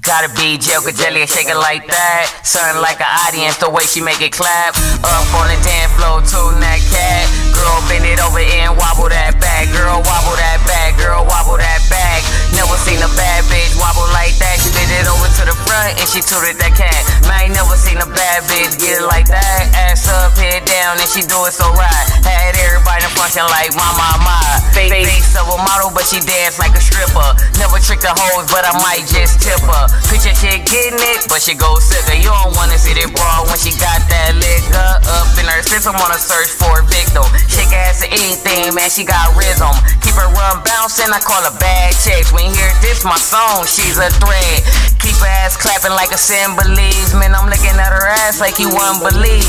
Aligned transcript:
Gotta 0.00 0.32
be 0.32 0.56
Joker 0.56 0.96
Jelly 0.96 1.28
shake 1.28 1.52
it 1.52 1.60
like 1.60 1.84
that. 1.84 2.24
Something 2.40 2.80
like 2.80 3.04
an 3.04 3.12
audience, 3.28 3.60
the 3.60 3.68
way 3.68 3.84
she 3.84 4.00
make 4.00 4.24
it 4.24 4.32
clap. 4.32 4.72
Up 5.04 5.28
on 5.36 5.44
the 5.52 5.60
dance 5.60 5.92
floor, 5.92 6.24
tune 6.24 6.56
that 6.56 6.80
cat. 6.88 7.28
Girl, 7.52 7.76
bend 7.84 8.08
it 8.08 8.16
over 8.16 8.40
and 8.40 8.72
wobble 8.80 9.12
that 9.12 9.36
back. 9.36 9.68
Girl, 9.68 10.00
wobble 10.00 10.36
that 10.40 10.56
back. 10.64 10.96
Girl, 10.96 11.20
wobble 11.28 11.60
that 11.60 11.84
back. 11.92 12.24
Never 12.56 12.80
seen 12.80 12.96
a 13.04 13.10
bad 13.12 13.44
bitch 13.52 13.76
wobble 13.76 14.08
like 14.16 14.32
that. 14.40 14.64
She 14.64 14.72
bend 14.72 14.88
it 14.88 15.04
over 15.04 15.28
to 15.36 15.42
the 15.44 15.56
front 15.68 16.00
and 16.00 16.08
she 16.08 16.24
tooted 16.24 16.56
that 16.56 16.72
cat. 16.72 17.04
Man, 17.28 17.36
I 17.36 17.52
ain't 17.52 17.54
never 17.54 17.76
seen 17.76 18.00
a 18.00 18.08
bad 18.08 18.48
bitch 18.48 18.80
get 18.80 19.04
it 19.04 19.04
like 19.04 19.28
that. 19.28 19.68
Ass 20.00 20.32
up, 20.32 20.32
head 20.40 20.64
down, 20.64 20.96
and 20.96 21.04
she 21.12 21.20
do 21.20 21.36
it 21.44 21.52
so 21.52 21.68
right. 21.76 22.08
Had 22.24 22.56
everybody 22.56 23.04
function 23.12 23.44
like 23.52 23.68
mama, 23.76 24.16
my 24.24 24.40
face, 24.72 24.88
face 24.96 25.36
of 25.36 25.44
a 25.52 25.60
model, 25.60 25.92
but 25.92 26.08
she 26.08 26.24
dance 26.24 26.56
like 26.56 26.72
a 26.72 26.80
stripper. 26.80 27.36
Never 27.60 27.76
trick 27.84 28.00
the 28.00 28.08
hoes, 28.08 28.48
but 28.48 28.64
I 28.64 28.72
might 28.80 29.04
just 29.04 29.44
tip 29.44 29.60
her. 29.60 29.84
Picture 30.08 30.32
chick 30.32 30.64
getting 30.64 30.96
it, 30.96 31.28
but 31.28 31.44
she 31.44 31.52
goes 31.52 31.84
sicker. 31.84 32.16
You 32.16 32.32
don't 32.32 32.56
wanna 32.56 32.80
see 32.80 32.96
that 32.96 33.12
bra 33.12 33.44
when 33.44 33.60
she 33.60 33.76
got 33.76 34.00
that 34.08 34.40
liquor 34.40 34.90
up 35.20 35.28
in 35.36 35.44
her 35.44 35.60
system. 35.60 35.92
Wanna 36.00 36.16
search 36.16 36.48
for 36.48 36.80
a 36.80 36.84
victim. 36.88 37.28
Shake 37.52 37.68
ass 37.76 38.00
to 38.00 38.08
anything, 38.08 38.72
man. 38.72 38.88
She 38.88 39.04
got 39.04 39.36
rhythm. 39.36 39.76
Keep 40.00 40.16
her 40.16 40.32
run 40.32 40.64
bouncing. 40.64 41.12
I 41.12 41.20
call 41.20 41.44
her 41.44 41.52
bad 41.60 41.92
chicks. 42.00 42.32
When 42.32 42.48
you 42.48 42.56
hear 42.56 42.72
this, 42.80 43.04
my 43.04 43.20
song, 43.20 43.68
she's 43.68 44.00
a 44.00 44.08
threat. 44.16 44.64
Keep 44.96 45.20
her 45.20 45.32
ass 45.44 45.60
clapping 45.60 45.92
like 45.92 46.08
a 46.08 46.20
Symbolese. 46.20 47.12
Man, 47.12 47.36
I'm 47.36 47.52
looking 47.52 47.76
at 47.76 47.92
her 47.92 48.08
ass 48.24 48.40
like 48.40 48.56
you 48.56 48.72
wouldn't 48.72 49.04
believe. 49.04 49.44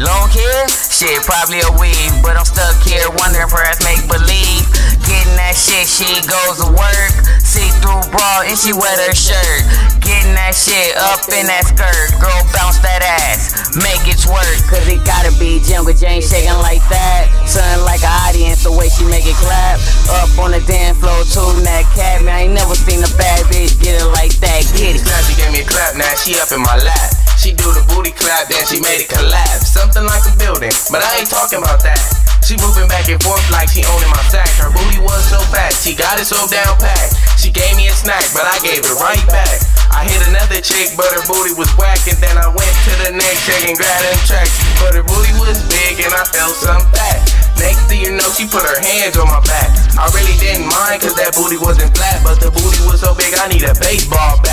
Long 0.00 0.24
hair, 0.32 0.64
shit, 0.88 1.20
probably 1.28 1.60
a 1.60 1.68
weave. 1.76 2.16
But 2.24 2.40
I'm 2.40 2.48
stuck 2.48 2.80
here 2.80 3.04
wondering 3.12 3.44
if 3.44 3.52
her 3.52 3.60
make 3.84 4.00
believe. 4.08 4.64
Getting 5.04 5.36
that 5.36 5.52
shit, 5.52 5.84
she 5.84 6.08
goes 6.24 6.64
to 6.64 6.68
work. 6.72 7.12
See 7.44 7.68
through 7.84 8.00
bra 8.08 8.48
and 8.48 8.56
she 8.56 8.72
wet 8.72 8.96
her 9.04 9.12
shirt. 9.12 9.60
Getting 10.00 10.32
that 10.32 10.56
shit 10.56 10.96
up 10.96 11.20
in 11.28 11.44
that 11.44 11.68
skirt. 11.68 12.08
Girl, 12.16 12.40
bounce 12.56 12.80
that 12.80 13.04
ass. 13.04 13.76
Make 13.76 14.00
it 14.08 14.16
twerk. 14.16 14.64
Cause 14.64 14.88
it 14.88 15.04
gotta 15.04 15.28
be 15.36 15.60
Jungle 15.60 15.92
Jane 15.92 16.24
shaking 16.24 16.56
like 16.64 16.80
that. 16.88 17.28
Something 17.44 17.84
like 17.84 18.00
an 18.00 18.16
audience, 18.32 18.64
the 18.64 18.72
way 18.72 18.88
she 18.88 19.04
make 19.04 19.28
it 19.28 19.36
clap. 19.44 19.76
Up 20.08 20.32
on 20.40 20.56
the 20.56 20.64
dance 20.64 20.96
floor, 21.04 21.20
tooting 21.28 21.68
that 21.68 21.84
cat. 21.92 22.24
Man, 22.24 22.32
I 22.32 22.40
ain't 22.48 22.56
never 22.56 22.72
seen 22.72 23.04
a 23.04 23.12
bad 23.20 23.44
bitch 23.52 23.76
get 23.76 24.00
it 24.00 24.08
like 24.16 24.32
that. 24.40 24.64
Get 24.72 24.96
it. 24.96 25.04
Now 25.04 25.20
she 25.28 25.36
gave 25.36 25.52
me 25.52 25.60
a 25.60 25.68
clap, 25.68 26.00
now 26.00 26.16
she 26.16 26.40
up 26.40 26.48
in 26.48 26.64
my 26.64 26.80
lap. 26.80 27.31
She 27.42 27.50
do 27.50 27.66
the 27.74 27.82
booty 27.90 28.14
clap, 28.14 28.46
then 28.46 28.62
she 28.70 28.78
made 28.78 29.02
it 29.02 29.10
collapse. 29.10 29.74
Something 29.74 30.06
like 30.06 30.22
a 30.30 30.34
building, 30.38 30.70
but 30.94 31.02
I 31.02 31.18
ain't 31.18 31.26
talking 31.26 31.58
about 31.58 31.82
that. 31.82 31.98
She 32.46 32.54
moving 32.62 32.86
back 32.86 33.10
and 33.10 33.18
forth 33.18 33.42
like 33.50 33.66
she 33.66 33.82
owning 33.82 34.14
my 34.14 34.22
sack. 34.30 34.46
Her 34.62 34.70
booty 34.70 35.02
was 35.02 35.26
so 35.26 35.42
fat, 35.50 35.74
she 35.74 35.98
got 35.98 36.22
it 36.22 36.30
so 36.30 36.38
down 36.46 36.78
packed. 36.78 37.18
She 37.42 37.50
gave 37.50 37.74
me 37.74 37.90
a 37.90 37.94
snack, 37.98 38.22
but 38.30 38.46
I 38.46 38.62
gave 38.62 38.86
it 38.86 38.94
right 38.94 39.18
back. 39.26 39.58
I 39.90 40.06
hit 40.06 40.22
another 40.30 40.62
chick, 40.62 40.94
but 40.94 41.10
her 41.10 41.26
booty 41.26 41.50
was 41.58 41.66
whack, 41.74 41.98
and 42.06 42.14
then 42.22 42.38
I 42.38 42.46
went 42.46 42.70
to 42.86 42.92
the 43.02 43.10
next 43.10 43.42
chick 43.42 43.66
and 43.66 43.74
grabbed 43.74 44.06
them 44.06 44.22
tracks. 44.22 44.54
But 44.78 44.94
her 44.94 45.02
booty 45.02 45.34
was 45.42 45.58
big, 45.66 45.98
and 45.98 46.14
I 46.14 46.22
felt 46.30 46.54
some 46.54 46.86
fat. 46.94 47.26
Next 47.58 47.90
thing 47.90 48.06
you 48.06 48.14
know, 48.14 48.30
she 48.38 48.46
put 48.46 48.62
her 48.62 48.78
hands 48.78 49.18
on 49.18 49.26
my 49.26 49.42
back. 49.50 49.74
I 49.98 50.06
really 50.14 50.38
didn't 50.38 50.70
mind, 50.70 51.02
cause 51.02 51.18
that 51.18 51.34
booty 51.34 51.58
wasn't 51.58 51.90
flat, 51.98 52.22
but 52.22 52.38
the 52.38 52.54
booty 52.54 52.86
was 52.86 53.02
so 53.02 53.18
big, 53.18 53.34
I 53.34 53.50
need 53.50 53.66
a 53.66 53.74
baseball 53.82 54.38
bat. 54.46 54.51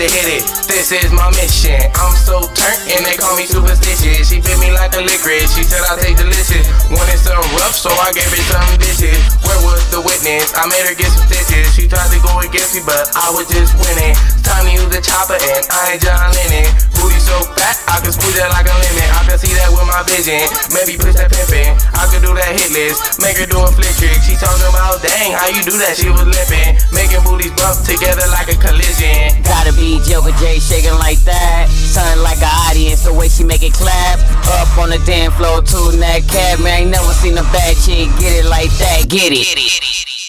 To 0.00 0.08
hit 0.08 0.40
it, 0.40 0.48
this 0.64 0.96
is 0.96 1.12
my 1.12 1.28
mission. 1.36 1.76
I'm 1.76 2.16
so 2.16 2.40
turned, 2.56 2.80
and 2.88 3.04
they 3.04 3.20
call 3.20 3.36
me 3.36 3.44
superstitious. 3.44 4.32
She 4.32 4.40
bit 4.40 4.56
me 4.56 4.72
like 4.72 4.96
a 4.96 5.04
licorice, 5.04 5.52
she 5.52 5.60
said 5.60 5.84
I 5.84 6.00
taste 6.00 6.16
delicious. 6.16 6.64
Wanted 6.88 7.20
something 7.20 7.44
rough, 7.60 7.76
so 7.76 7.92
I 7.92 8.08
gave 8.16 8.32
it 8.32 8.40
some 8.48 8.80
dishes. 8.80 9.20
Where 9.44 9.60
was 9.60 9.84
the 9.92 10.00
witness? 10.00 10.56
I 10.56 10.64
made 10.72 10.88
her 10.88 10.96
get 10.96 11.12
some 11.12 11.28
stitches. 11.28 11.76
She 11.76 11.84
tried 11.84 12.08
to 12.08 12.18
go 12.24 12.40
against 12.40 12.72
me, 12.72 12.80
but 12.80 13.12
I 13.12 13.28
was 13.36 13.44
just 13.52 13.76
winning. 13.76 14.16
Time 14.40 14.64
to 14.64 14.72
use 14.72 14.88
the 14.88 15.04
chopper, 15.04 15.36
and 15.36 15.68
I 15.68 15.92
ain't 15.92 16.00
John 16.00 16.32
Lennon. 16.32 16.64
Booty 16.96 17.20
so 17.20 17.36
fat, 17.52 17.76
I 17.84 18.00
can 18.00 18.16
squeeze 18.16 18.40
that 18.40 18.48
like 18.56 18.72
a 18.72 18.72
lemon. 18.72 19.08
I 19.12 19.28
can 19.28 19.36
see 19.36 19.52
that 19.52 19.68
with 19.68 19.84
my 19.84 20.00
vision. 20.08 20.48
Maybe 20.72 20.96
push 20.96 21.20
that 21.20 21.28
pimpin'. 21.28 21.76
I 21.92 22.08
could 22.08 22.24
do 22.24 22.32
that 22.32 22.56
hit 22.56 22.72
list, 22.72 23.20
make 23.20 23.36
her 23.36 23.44
do 23.44 23.60
a 23.60 23.68
flick 23.68 23.92
trick. 24.00 24.16
She 24.24 24.32
talking 24.40 24.64
about, 24.64 25.04
dang, 25.04 25.36
how 25.36 25.52
you 25.52 25.60
do 25.60 25.76
that? 25.76 26.00
She 26.00 26.08
was 26.08 26.24
limping, 26.24 26.80
making 26.88 27.20
booties 27.20 27.52
bump 27.52 27.84
together 27.84 28.24
like 28.32 28.48
a 28.48 28.56
collision. 28.56 29.36
Gotta 29.60 29.76
be 29.76 30.00
Joker 30.08 30.32
J 30.40 30.58
shaking 30.58 30.94
like 30.94 31.18
that. 31.28 31.68
Something 31.68 32.22
like 32.22 32.38
an 32.38 32.48
audience, 32.70 33.04
the 33.04 33.12
way 33.12 33.28
she 33.28 33.44
make 33.44 33.62
it 33.62 33.74
clap. 33.74 34.18
Up 34.56 34.78
on 34.78 34.88
the 34.88 34.96
dance 35.04 35.34
floor, 35.34 35.60
tooting 35.60 36.00
that 36.00 36.26
cat. 36.26 36.60
Man, 36.60 36.72
I 36.72 36.76
ain't 36.80 36.90
never 36.90 37.12
seen 37.12 37.36
a 37.36 37.42
bad 37.52 37.76
chick 37.76 38.08
get 38.18 38.42
it 38.42 38.48
like 38.48 38.70
that. 38.78 39.04
Get 39.10 39.32
it. 39.34 40.19